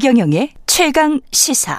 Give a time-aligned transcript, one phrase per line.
[0.00, 1.76] 최경영의 최강 시사.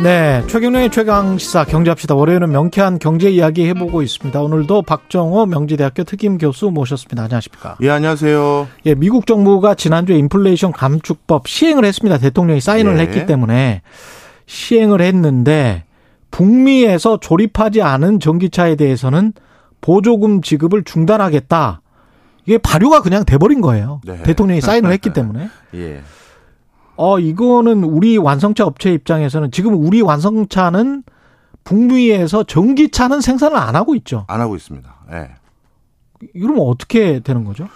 [0.00, 2.14] 네, 최경영의 최강 시사 경제합시다.
[2.14, 4.40] 월요일은 명쾌한 경제 이야기 해보고 있습니다.
[4.40, 7.24] 오늘도 박정호 명지대학교 특임 교수 모셨습니다.
[7.24, 7.78] 안녕하십니까?
[7.80, 8.68] 예, 안녕하세요.
[8.86, 12.18] 예, 미국 정부가 지난주에 인플레이션 감축법 시행을 했습니다.
[12.18, 13.02] 대통령이 사인을 예.
[13.02, 13.82] 했기 때문에
[14.46, 15.82] 시행을 했는데
[16.30, 19.32] 북미에서 조립하지 않은 전기차에 대해서는
[19.82, 21.82] 보조금 지급을 중단하겠다.
[22.46, 24.00] 이게 발효가 그냥 돼버린 거예요.
[24.04, 24.22] 네.
[24.22, 25.50] 대통령이 사인을 했기 때문에.
[25.74, 26.00] 예.
[26.96, 31.02] 어, 이거는 우리 완성차 업체 입장에서는 지금 우리 완성차는
[31.64, 34.24] 북미에서 전기차는 생산을 안 하고 있죠.
[34.28, 34.94] 안 하고 있습니다.
[35.12, 35.30] 예.
[36.34, 37.68] 이러면 어떻게 되는 거죠?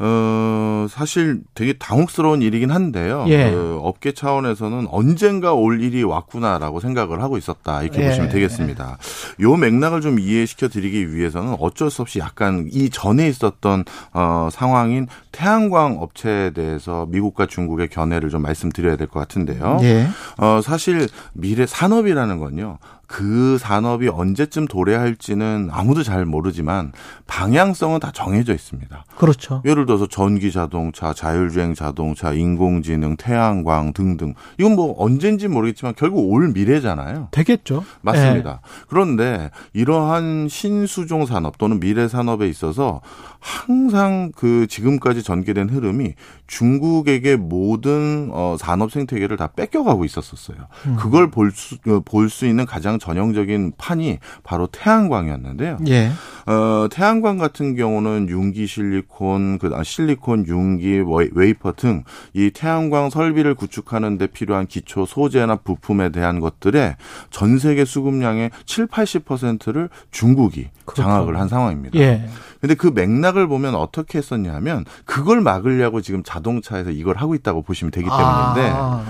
[0.00, 3.24] 어, 사실 되게 당혹스러운 일이긴 한데요.
[3.28, 3.50] 예.
[3.50, 7.82] 그 업계 차원에서는 언젠가 올 일이 왔구나라고 생각을 하고 있었다.
[7.82, 8.08] 이렇게 예.
[8.08, 8.98] 보시면 되겠습니다.
[9.40, 15.08] 요 맥락을 좀 이해시켜 드리기 위해서는 어쩔 수 없이 약간 이 전에 있었던 어, 상황인
[15.32, 19.78] 태양광 업체에 대해서 미국과 중국의 견해를 좀 말씀드려야 될 것 같은데요.
[19.82, 20.06] 예.
[20.36, 22.78] 어, 사실 미래 산업이라는 건요.
[23.08, 26.92] 그 산업이 언제쯤 도래할지는 아무도 잘 모르지만
[27.26, 29.04] 방향성은 다 정해져 있습니다.
[29.16, 29.62] 그렇죠.
[29.64, 34.34] 예를 들어서 전기 자동차, 자율주행 자동차, 인공지능, 태양광 등등.
[34.58, 37.28] 이건 뭐 언젠지 모르겠지만 결국 올 미래잖아요.
[37.30, 37.82] 되겠죠.
[38.02, 38.60] 맞습니다.
[38.88, 43.00] 그런데 이러한 신수종 산업 또는 미래 산업에 있어서
[43.40, 46.14] 항상 그 지금까지 전개된 흐름이
[46.46, 50.56] 중국에게 모든 어 산업 생태계를 다 뺏겨가고 있었었어요.
[50.98, 55.78] 그걸 볼수 볼 수 있는 가장 전형적인 판이 바로 태양광이었는데요.
[55.88, 55.92] 예.
[55.92, 56.10] 예.
[56.52, 63.10] 어, 태양광 같은 경우는 융기 실리콘, 그 아, 실리콘, 잉곳, 웨이- 웨이퍼 등 이 태양광
[63.10, 66.96] 설비를 구축하는 데 필요한 기초 소재나 부품에 대한 것들의
[67.30, 71.02] 전 세계 수급량의 7, 80%를 중국이 그렇죠.
[71.02, 71.98] 장악을 한 상황입니다.
[71.98, 72.26] 예.
[72.60, 78.08] 근데 그 맥락을 보면 어떻게 했었냐면 그걸 막으려고 지금 자동차에서 이걸 하고 있다고 보시면 되기
[78.08, 79.04] 때문인데 아,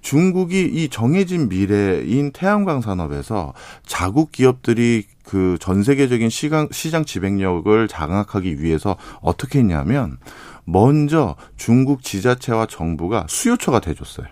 [0.00, 3.52] 중국이 이 정해진 미래인 태양광 산업에서
[3.86, 10.18] 자국 기업들이 그 전 세계적인 시장, 시장 지배력을 장악하기 위해서 어떻게 했냐면
[10.64, 14.26] 먼저 중국 지자체와 정부가 수요처가 돼줬어요.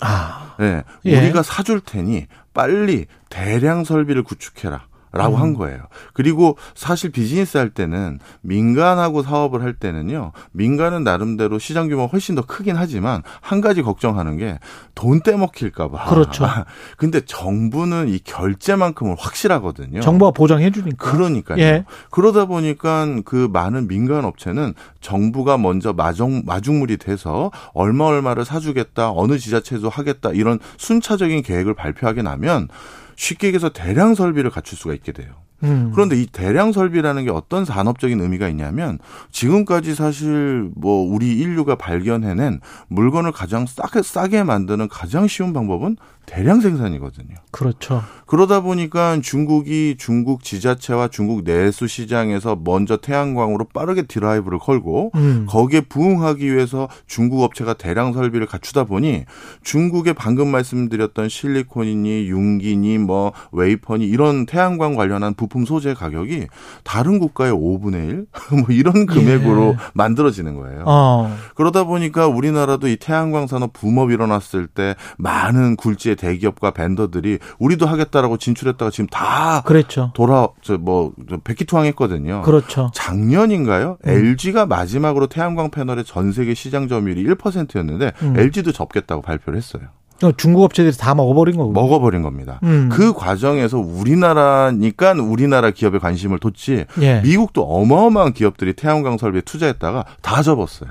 [0.00, 1.18] 아, 예, 예.
[1.18, 4.86] 우리가 사줄 테니 빨리 대량 설비를 구축해라.
[5.14, 5.40] 라고 음.
[5.40, 5.80] 한 거예요.
[6.12, 12.42] 그리고 사실 비즈니스 할 때는 민간하고 사업을 할 때는요, 민간은 나름대로 시장 규모가 훨씬 더
[12.42, 14.58] 크긴 하지만 한 가지 걱정하는 게
[14.94, 16.10] 돈 떼먹힐까봐.
[16.10, 16.46] 그렇죠.
[16.96, 20.00] 근데 정부는 이 결제만큼은 확실하거든요.
[20.00, 21.10] 정부가 보장해 주니까.
[21.10, 21.58] 그러니까요.
[21.60, 21.84] 예.
[22.10, 29.38] 그러다 보니까 그 많은 민간 업체는 정부가 먼저 마중, 마중물이 돼서 얼마 얼마를 사주겠다, 어느
[29.38, 32.68] 지자체도 하겠다, 이런 순차적인 계획을 발표하게 나면
[33.16, 35.44] 쉽게 얘기해서 대량 설비를 갖출 수가 있게 돼요.
[35.62, 35.90] 음.
[35.94, 38.98] 그런데 이 대량 설비라는 게 어떤 산업적인 의미가 있냐면
[39.30, 45.96] 지금까지 사실 뭐 우리 인류가 발견해낸 물건을 가장 싸게, 싸게 만드는 가장 쉬운 방법은
[46.26, 47.34] 대량 생산이거든요.
[47.50, 48.02] 그렇죠.
[48.26, 55.46] 그러다 보니까 중국이 중국 지자체와 중국 내수 시장에서 먼저 태양광으로 빠르게 드라이브를 걸고 음.
[55.48, 59.24] 거기에 부응하기 위해서 중국 업체가 대량 설비를 갖추다 보니
[59.62, 66.46] 중국의 방금 말씀드렸던 실리콘이니 융기니 뭐 웨이퍼니 이런 태양광 관련한 부품 소재 가격이
[66.82, 68.26] 다른 국가의 5분의 1?
[68.58, 70.84] 뭐 이런 금액으로 만들어지는 거예요.
[70.86, 71.36] 어.
[71.54, 77.86] 그러다 보니까 우리나라도 이 태양광 산업 붐업 일어났을 때 많은 굴지 의 대기업과 벤더들이 우리도
[77.86, 80.10] 하겠다라고 진출했다가 지금 다 그랬죠.
[80.14, 81.12] 돌아 저뭐
[81.44, 82.42] 백기투항했거든요.
[82.42, 82.90] 그렇죠.
[82.94, 83.98] 작년인가요?
[84.04, 88.38] LG가 마지막으로 태양광 패널의 전 세계 시장 점유율이 1%였는데 음.
[88.38, 89.82] LG도 접겠다고 발표를 했어요.
[90.36, 91.72] 중국 업체들이 다 먹어버린 거고.
[91.72, 92.60] 먹어버린 겁니다.
[92.62, 92.88] 음.
[92.90, 97.20] 그 과정에서 우리나라니까 우리나라 기업에 관심을 뒀지 예.
[97.22, 100.90] 미국도 어마어마한 기업들이 태양광 설비에 투자했다가 다 접었어요.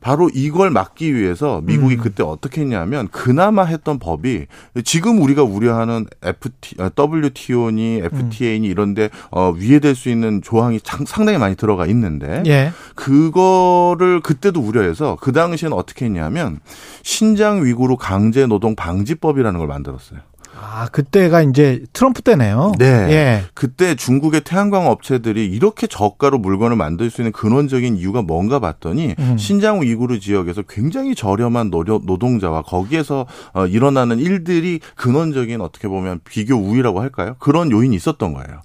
[0.00, 2.00] 바로 이걸 막기 위해서 미국이 음.
[2.00, 4.46] 그때 어떻게 했냐면 그나마 했던 법이
[4.84, 11.38] 지금 우리가 우려하는 FT, 어, WTO니 FTA니 이런데 어, 위에될 수 있는 조항이 장- 상당히
[11.38, 12.72] 많이 들어가 있는데 예.
[12.94, 16.60] 그거를 그때도 우려해서 그 당시에는 어떻게 했냐면
[17.02, 20.20] 신장 위구르 강제 노동 방지법이라는 걸 만들었어요.
[20.58, 22.72] 아, 그때가 이제 트럼프 때네요.
[22.78, 22.86] 네.
[22.86, 23.42] 예.
[23.54, 29.38] 그때 중국의 태양광 업체들이 이렇게 저가로 물건을 만들 수 있는 근원적인 이유가 뭔가 봤더니 음.
[29.38, 36.56] 신장 위구르 지역에서 굉장히 저렴한 노력, 노동자와 거기에서 어, 일어나는 일들이 근원적인 어떻게 보면 비교
[36.56, 37.36] 우위라고 할까요?
[37.38, 38.62] 그런 요인이 있었던 거예요.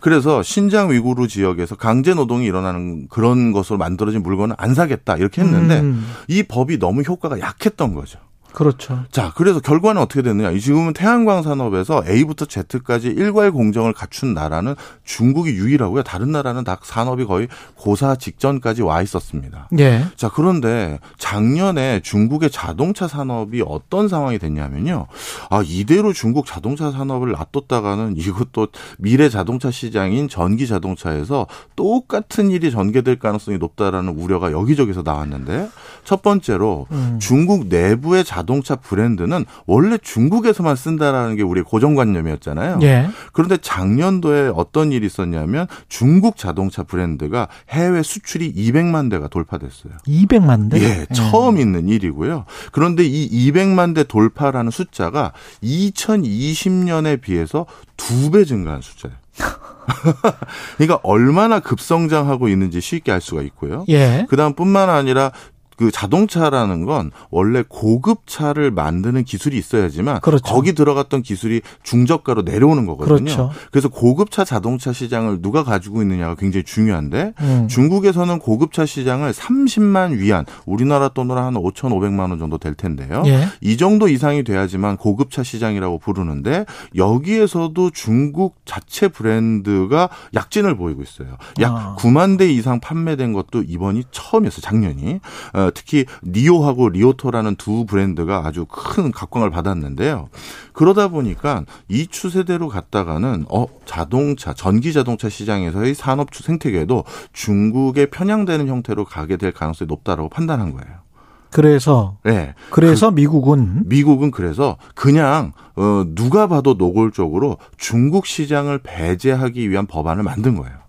[0.00, 5.80] 그래서 신장 위구르 지역에서 강제 노동이 일어나는 그런 것으로 만들어진 물건은 안 사겠다 이렇게 했는데
[5.80, 6.04] 음.
[6.26, 8.18] 이 법이 너무 효과가 약했던 거죠.
[8.52, 9.04] 그렇죠.
[9.10, 10.56] 자, 그래서 결과는 어떻게 됐느냐.
[10.58, 16.02] 지금은 태양광 산업에서 A부터 Z까지 일괄 공정을 갖춘 나라는 중국이 유일하고요.
[16.02, 19.68] 다른 나라는 다 산업이 거의 고사 직전까지 와 있었습니다.
[19.78, 20.04] 예.
[20.16, 25.06] 자, 그런데 작년에 중국의 자동차 산업이 어떤 상황이 됐냐면요.
[25.50, 33.18] 아, 이대로 중국 자동차 산업을 놔뒀다가는 이것도 미래 자동차 시장인 전기 자동차에서 똑같은 일이 전개될
[33.18, 35.68] 가능성이 높다라는 우려가 여기저기서 나왔는데
[36.04, 37.18] 첫 번째로 음.
[37.20, 42.78] 중국 내부의 자 동차 브랜드는 원래 중국에서만 쓴다라는 게 우리의 고정관념이었잖아요.
[42.82, 43.08] 예.
[43.32, 49.92] 그런데 작년도에 어떤 일이 있었냐면 중국 자동차 브랜드가 해외 수출이 200만 대가 돌파됐어요.
[50.06, 50.82] 200만 대.
[50.82, 52.44] 예, 처음 있는 일이고요.
[52.72, 57.66] 그런데 이 200만 대 돌파라는 숫자가 2020년에 비해서
[57.96, 59.16] 두 배 증가한 숫자예요.
[60.78, 63.84] 그러니까 얼마나 급성장하고 있는지 쉽게 알 수가 있고요.
[63.88, 64.26] 예.
[64.30, 65.32] 그다음 뿐만 아니라
[65.76, 70.42] 그 자동차라는 건 원래 고급 차를 만드는 기술이 있어야지만 그렇죠.
[70.44, 73.16] 거기 들어갔던 기술이 중저가로 내려오는 거거든요.
[73.16, 73.50] 그렇죠.
[73.70, 77.68] 그래서 고급차 자동차 시장을 누가 가지고 있느냐가 굉장히 중요한데 음.
[77.68, 83.22] 중국에서는 고급차 시장을 30만 위안 우리나라 돈으로 한 5,500만 원 정도 될 텐데요.
[83.26, 83.48] 예.
[83.60, 86.64] 이 정도 이상이 돼야지만 고급차 시장이라고 부르는데
[86.96, 91.36] 여기에서도 중국 자체 브랜드가 약진을 보이고 있어요.
[91.60, 91.96] 약 아.
[91.98, 94.60] 9만 대 이상 판매된 것도 이번이 처음이었어요.
[94.60, 95.20] 작년이.
[95.62, 100.28] 어, 특히 니오하고 리오토라는 두 브랜드가 아주 큰 각광을 받았는데요.
[100.72, 108.68] 그러다 보니까 이 추세대로 갔다가는 어 자동차 전기 자동차 시장에서의 산업 추 생태계도 중국에 편향되는
[108.68, 111.02] 형태로 가게 될 가능성이 높다라고 판단한 거예요.
[111.50, 112.54] 그래서 네.
[112.70, 120.56] 그래서 미국은 미국은 그래서 그냥 어 누가 봐도 노골적으로 중국 시장을 배제하기 위한 법안을 만든
[120.56, 120.81] 거예요.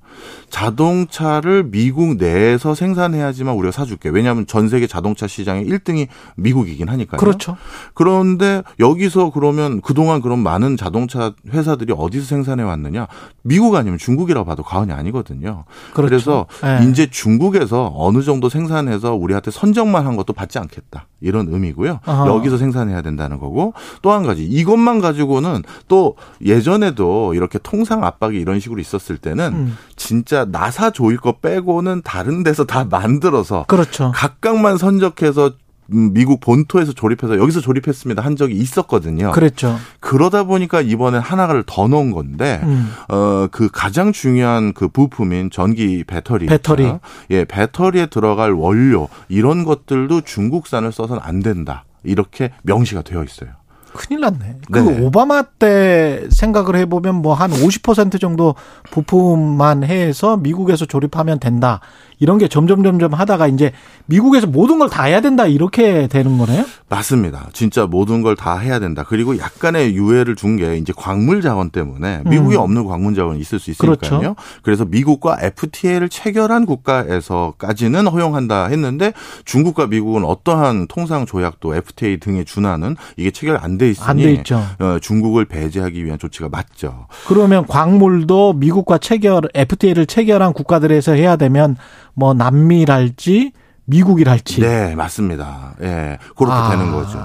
[0.50, 4.10] 자동차를 미국 내에서 생산해야지만 우리가 사줄게.
[4.10, 7.20] 왜냐하면 전 세계 자동차 시장의 1등이 미국이긴 하니까요.
[7.20, 7.58] 그렇죠.
[7.94, 13.08] 그런데 여기서 그러면 그동안 그런 많은 자동차 회사들이 어디서 생산해 왔느냐?
[13.42, 15.66] 미국 아니면 중국이라고 봐도 과언이 아니거든요.
[15.94, 16.10] 그렇죠.
[16.10, 16.90] 그래서 예.
[16.90, 21.08] 이제 중국에서 어느 정도 생산해서 우리한테 선정만 한 것도 받지 않겠다.
[21.24, 22.00] 이런 의미고요.
[22.06, 22.28] 아하.
[22.28, 26.16] 여기서 생산해야 된다는 거고 또 한 가지 이것만 가지고는 또
[26.46, 29.78] 예전에도 이렇게 통상 압박이 이런 식으로 있었을 때는 음.
[29.96, 34.12] 진짜 나사 조일 거 빼고는 다른 데서 다 만들어서 그렇죠.
[34.14, 35.54] 각각만 선적해서 음,
[35.94, 39.32] 미국 본토에서 조립해서 여기서 조립했습니다 한 적이 있었거든요.
[39.32, 39.78] 그랬죠.
[40.00, 42.92] 그러다 보니까 이번에 하나를 더 넣은 건데 음.
[43.08, 46.92] 어그 가장 중요한 그 부품인 전기 배터리 배터리.
[47.30, 53.50] 예 배터리에 들어갈 원료 이런 것들도 중국산을 써서는 안 된다 이렇게 명시가 되어 있어요.
[53.94, 54.40] 큰일 났네.
[54.40, 54.60] 네.
[54.72, 58.56] 그 오바마 때 생각을 해보면 뭐 한 50% 정도
[58.92, 61.80] 부품만 해서 미국에서 조립하면 된다.
[62.24, 63.74] 이런 게 점점 점점 하다가 이제
[64.06, 65.46] 미국에서 모든 걸 다 해야 된다.
[65.46, 66.64] 이렇게 되는 거네요.
[66.88, 67.50] 맞습니다.
[67.52, 69.04] 진짜 모든 걸 다 해야 된다.
[69.08, 72.62] 그리고 약간의 유예를 준 게 이제 광물 자원 때문에 미국에 음.
[72.62, 74.20] 없는 광물 자원이 있을 수 있으니까요.
[74.20, 74.36] 그렇죠.
[74.62, 79.14] 그래서 미국과 FTA를 체결한 국가에서까지는 허용한다 했는데
[79.46, 84.32] 중국과 미국은 어떠한 통상 조약도 FTA 등에 준하는 이게 체결 안 돼 있으니 안 돼
[84.34, 84.62] 있죠.
[84.80, 87.08] 어, 중국을 배제하기 위한 조치가 맞죠.
[87.28, 91.76] 그러면 광물도 미국과 체결 FTA를 체결한 국가들에서 해야 되면
[92.14, 93.52] 뭐 남미랄지
[93.86, 94.62] 미국이랄지.
[94.62, 95.76] 네, 맞습니다.
[95.82, 96.70] 예, 그렇게 아.
[96.72, 97.20] 되는 거죠.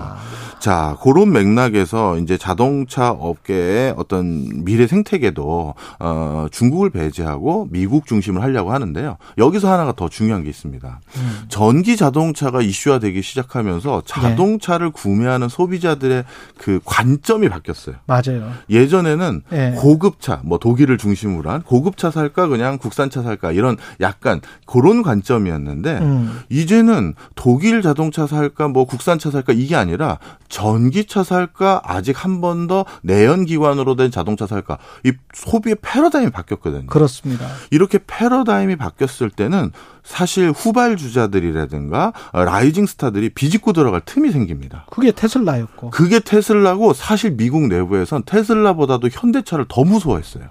[0.61, 8.73] 자, 그런 맥락에서 이제 자동차 업계의 어떤 미래 생태계도 어 중국을 배제하고 미국 중심을 하려고
[8.73, 9.17] 하는데요.
[9.39, 11.01] 여기서 하나가 더 중요한 게 있습니다.
[11.17, 11.39] 음.
[11.49, 14.13] 전기 자동차가 이슈화되기 시작하면서 네.
[14.13, 16.25] 자동차를 구매하는 소비자들의
[16.59, 17.97] 그 관점이 바뀌었어요.
[18.07, 18.53] 맞아요.
[18.69, 19.75] 예전에는 예.
[19.79, 26.41] 고급차, 뭐 독일을 중심으로 한 고급차 살까 그냥 국산차 살까 이런 약간 그런 관점이었는데 음.
[26.49, 32.85] 이제는 독일 자동차 살까 뭐 국산차 살까 이게 아니라 전기차 살까 아직 한 번 더
[33.03, 36.87] 내연 기관으로 된 자동차 살까 이 소비의 패러다임이 바뀌었거든요.
[36.87, 37.47] 그렇습니다.
[37.71, 39.73] 이렇게 패러다임이 바뀌었을 때는
[40.05, 44.87] 사실 후발 주자들이라든가 어, 라이징 스타들이 비집고 들어갈 틈이 생깁니다.
[44.91, 45.91] 그게 테슬라였고.
[45.91, 50.45] 그게 테슬라고 사실 미국 내부에선 테슬라보다도 현대차를 더 무서워했어요.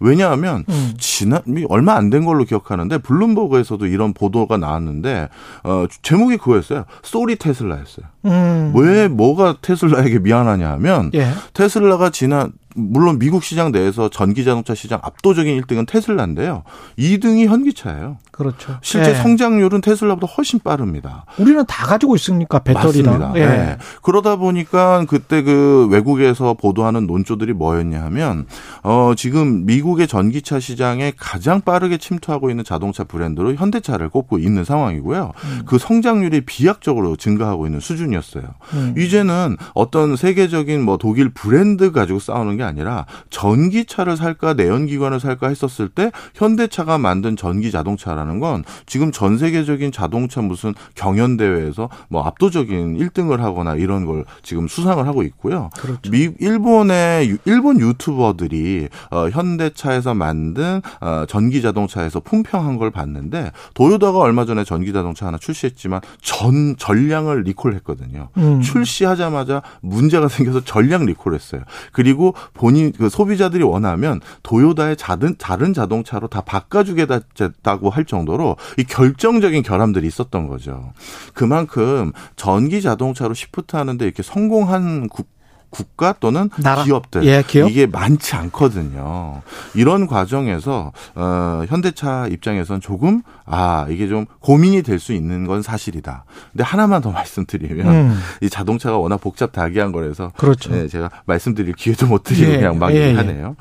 [0.00, 0.94] 왜냐하면 음.
[0.98, 5.28] 지난 얼마 안 된 걸로 기억하는데 블룸버그에서도 이런 보도가 나왔는데
[5.64, 6.84] 어 제목이 그거였어요.
[7.02, 8.06] 쏘리 테슬라였어요.
[8.24, 8.72] 음.
[8.74, 11.30] 왜 뭐가 테슬라에게 미안하냐 하면 예.
[11.54, 16.62] 테슬라가 지난 물론 미국 시장 내에서 전기 자동차 시장 압도적인 1등은 테슬라인데요.
[16.98, 18.18] 2등이 현기차예요.
[18.40, 18.78] 그렇죠.
[18.80, 19.14] 실제 예.
[19.14, 21.26] 성장률은 테슬라보다 훨씬 빠릅니다.
[21.36, 23.34] 우리는 다 가지고 있으니까 배터리랑.
[23.36, 23.46] 예.
[23.46, 23.76] 네.
[24.00, 28.46] 그러다 보니까 그때 그 외국에서 보도하는 논조들이 뭐였냐 하면
[28.82, 35.32] 어 지금 미국의 전기차 시장에 가장 빠르게 침투하고 있는 자동차 브랜드로 현대차를 꼽고 있는 상황이고요.
[35.36, 35.62] 음.
[35.66, 38.44] 그 성장률이 비약적으로 증가하고 있는 수준이었어요.
[38.72, 38.94] 음.
[38.96, 45.90] 이제는 어떤 세계적인 뭐 독일 브랜드 가지고 싸우는 게 아니라 전기차를 살까 내연기관을 살까 했었을
[45.90, 52.98] 때 현대차가 만든 전기 자동차라는 건 지금 전 세계적인 자동차 무슨 경연 대회에서 뭐 압도적인
[52.98, 55.70] 1등을 하거나 이런 걸 지금 수상을 하고 있고요.
[55.78, 56.10] 그렇죠.
[56.10, 64.18] 미 일본의 유- 일본 유튜버들이 어, 현대차에서 만든 어, 전기 자동차에서 품평한 걸 봤는데 도요다가
[64.18, 68.28] 얼마 전에 전기 자동차 하나 출시했지만 전 전량을 리콜했거든요.
[68.36, 68.60] 음.
[68.60, 71.62] 출시하자마자 문제가 생겨서 전량 리콜했어요.
[71.92, 78.84] 그리고 본인 그 소비자들이 원하면 도요다의 다른 다른 자동차로 다 바꿔주겠다고 할 정도 로 이
[78.84, 80.92] 결정적인 결함들이 있었던 거죠.
[81.34, 85.28] 그만큼 전기 자동차로 시프트하는데 이렇게 성공한 국
[85.70, 86.84] 국가 또는 나라.
[86.84, 87.70] 기업들 예, 기업.
[87.70, 89.40] 이게 많지 않거든요.
[89.74, 96.24] 이런 과정에서 어 현대차 입장에선 조금 아 이게 좀 고민이 될 수 있는 건 사실이다.
[96.52, 98.20] 근데 하나만 더 말씀드리면 음.
[98.42, 100.70] 이 자동차가 워낙 복잡 다기한 거라서 그렇죠.
[100.72, 103.06] 네, 제가 말씀드릴 기회도 못 드리고 예, 그냥 막 예, 예.
[103.08, 103.56] 얘기하네요.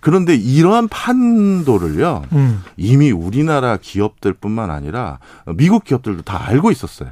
[0.00, 2.22] 그런데 이러한 판도를요.
[2.32, 2.62] 음.
[2.76, 5.18] 이미 우리나라 기업들뿐만 아니라
[5.56, 7.10] 미국 기업들도 다 알고 있었어요.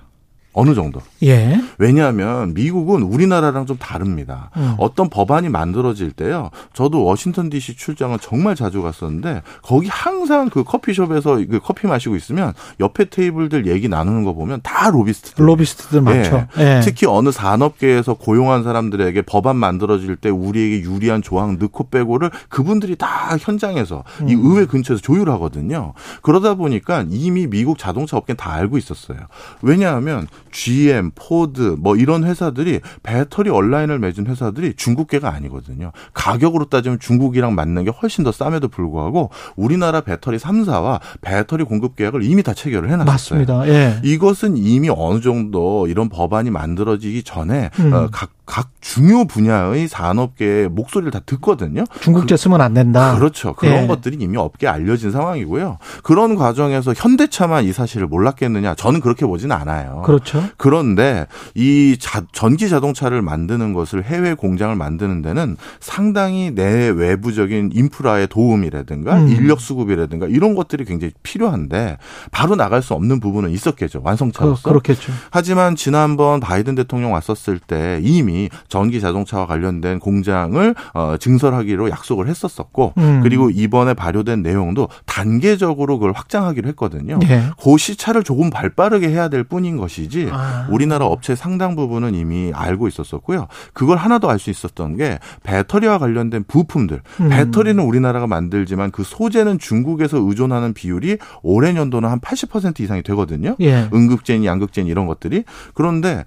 [0.53, 1.01] 어느 정도.
[1.23, 1.61] 예.
[1.79, 4.51] 왜냐하면 미국은 우리나라랑 좀 다릅니다.
[4.57, 4.75] 음.
[4.79, 6.51] 어떤 법안이 만들어질 때요.
[6.73, 12.55] 저도 워싱턴 DC 출장을 정말 자주 갔었는데 거기 항상 그 커피숍에서 그 커피 마시고 있으면
[12.81, 15.47] 옆에 테이블들 얘기 나누는 거 보면 다 로비스트들.
[15.47, 16.47] 로비스트들 많죠.
[16.59, 16.81] 예.
[16.83, 23.37] 특히 어느 산업계에서 고용한 사람들에게 법안 만들어질 때 우리에게 유리한 조항 넣고 빼고를 그분들이 다
[23.39, 24.41] 현장에서 이 음.
[24.45, 25.93] 의회 근처에서 조율하거든요.
[26.23, 29.19] 그러다 보니까 이미 미국 자동차 업계는 다 알고 있었어요.
[29.63, 35.93] 왜냐하면 GM, 포드 뭐 이런 회사들이 배터리 온라인을 맺은 회사들이 중국계가 아니거든요.
[36.15, 42.23] 가격으로 따지면 중국이랑 맞는 게 훨씬 더 쌈에도 불구하고 우리나라 배터리 3사와 배터리 공급 계약을
[42.23, 43.11] 이미 다 체결을 해놨어요.
[43.11, 43.69] 맞습니다.
[43.69, 44.01] 예.
[44.05, 47.93] 이것은 이미 어느 정도 이런 법안이 만들어지기 전에 음.
[47.93, 51.85] 어, 각, 각 중요 분야의 산업계의 목소리를 다 듣거든요.
[52.01, 53.15] 중국제 쓰면 안 된다.
[53.15, 53.53] 그렇죠.
[53.53, 53.87] 그런 예.
[53.87, 55.77] 것들이 이미 업계에 알려진 상황이고요.
[56.03, 58.75] 그런 과정에서 현대차만 이 사실을 몰랐겠느냐?
[58.75, 60.03] 저는 그렇게 보지는 않아요.
[60.07, 60.43] 그렇죠.
[60.57, 68.29] 그런데 이 자- 전기 자동차를 만드는 것을 해외 공장을 만드는 데는 상당히 내 외부적인 인프라의
[68.29, 69.29] 도움이라든가 음.
[69.29, 71.99] 인력 수급이라든가 이런 것들이 굉장히 필요한데
[72.33, 74.01] 바로 나갈 수 없는 부분은 있었겠죠.
[74.01, 74.69] 그, 완성차로서.
[74.71, 75.13] 그렇겠죠.
[75.31, 78.38] 하지만 지난번 바이든 대통령 왔었을 때 이미
[78.69, 83.21] 전기 자동차와 관련된 공장을 어, 증설하기로 약속을 했었었고 음.
[83.23, 87.19] 그리고 이번에 발효된 내용도 단계적으로 그걸 확장하기로 했거든요.
[87.25, 87.43] 예.
[87.63, 90.67] 그 시차를 조금 발빠르게 해야 될 뿐인 것이지 아.
[90.71, 93.49] 우리나라 업체 상당 부분은 이미 알고 있었었고요.
[93.73, 97.01] 그걸 하나 더 알 수 있었던 게 배터리와 관련된 부품들.
[97.21, 97.29] 음.
[97.29, 103.57] 배터리는 우리나라가 만들지만 그 소재는 중국에서 의존하는 비율이 올해 연도는 한 80% 이상이 되거든요.
[103.61, 103.89] 예.
[103.93, 106.25] 음극재니 양극재니 이런 것들이 그런데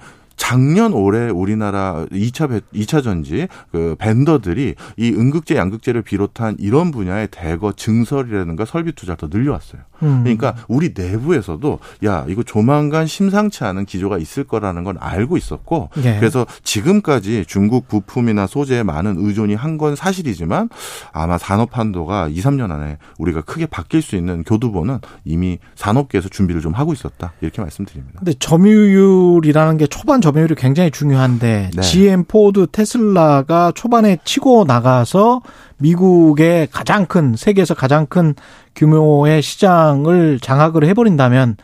[0.52, 7.28] 작년 올해 우리나라 2차 배, 2차 전지 그 벤더들이 이 음극재 양극재를 비롯한 이런 분야의
[7.30, 9.84] 대거 증설이라든가 설비 투자를 더 늘려왔어요.
[10.02, 10.22] 음.
[10.24, 16.18] 그러니까 우리 내부에서도 야 이거 조만간 심상치 않은 기조가 있을 거라는 건 알고 있었고 예.
[16.20, 20.70] 그래서 지금까지 중국 부품이나 소재에 많은 의존이 한 건 사실이지만
[21.14, 26.62] 아마 산업 한도가 2, 3년 안에 우리가 크게 바뀔 수 있는 교두보는 이미 산업계에서 준비를
[26.62, 28.20] 좀 하고 있었다 이렇게 말씀드립니다.
[28.20, 31.82] 근데 점유율이라는 게 초반 점 유율이 굉장히 중요한데 네.
[31.82, 35.42] GM, 포드, 테슬라가 초반에 치고 나가서
[35.78, 38.36] 미국의 가장 큰 세계에서 가장 큰
[38.76, 41.58] 규모의 시장을 장악을 해버린다면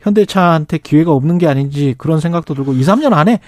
[0.00, 3.40] 현대차한테 기회가 없는 게 아닌지 그런 생각도 들고 2, 3년 안에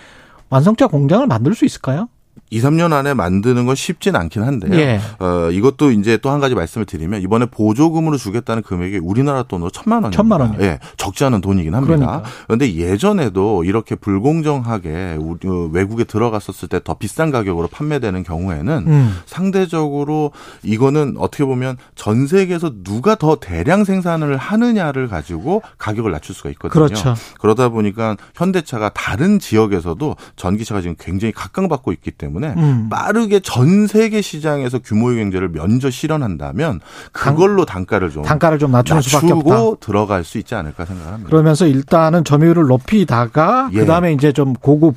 [0.51, 2.09] 완성차 공장을 만들 수 있을까요?
[2.55, 4.75] 2, 3년 안에 만드는 건 쉽진 않긴 한데요.
[4.79, 5.01] 예.
[5.19, 10.03] 어, 이것도 이제 또 한 가지 말씀을 드리면 이번에 보조금으로 주겠다는 금액이 우리나라 돈으로 천만
[10.03, 10.17] 원입니다.
[10.17, 10.61] 천만 원이요?
[10.63, 11.97] 예, 적지 않은 돈이긴 합니다.
[11.97, 12.23] 그러니까.
[12.47, 19.17] 그런데 예전에도 이렇게 불공정하게 어, 외국에 들어갔었을 때 더 비싼 가격으로 판매되는 경우에는 음.
[19.27, 20.33] 상대적으로
[20.63, 26.87] 이거는 어떻게 보면 전 세계에서 누가 더 대량 생산을 하느냐를 가지고 가격을 낮출 수가 있거든요.
[26.87, 27.15] 그렇죠.
[27.41, 32.89] 그러다 보니까 현대차가 다른 지역에서도 전기차가 지금 굉장히 각광받고 있기 때문에 음.
[32.91, 36.81] 빠르게 전 세계 시장에서 규모의 경제를 먼저 실현한다면
[37.13, 39.79] 그걸로 단 가를 좀 단가를 좀 낮추는 수밖에 없다.
[39.81, 41.29] 들어갈 수 있지 않을까 생각합니다.
[41.31, 43.79] 그러면서 일단은 점유율을 높이다가 예.
[43.79, 44.97] 그다음에 이제 좀 고급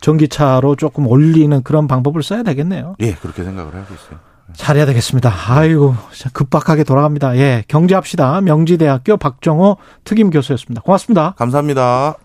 [0.00, 2.96] 전기차로 조금 올리는 그런 방법을 써야 되겠네요.
[3.00, 4.18] 예, 그렇게 생각을 하고 있어요.
[4.54, 5.30] 잘해야 되겠습니다.
[5.48, 5.94] 아이고,
[6.32, 7.36] 급박하게 돌아갑니다.
[7.36, 8.40] 예, 경제합시다.
[8.40, 10.82] 명지대학교 박정호 특임 교수였습니다.
[10.82, 11.34] 고맙습니다.
[11.36, 12.14] 감사합니다.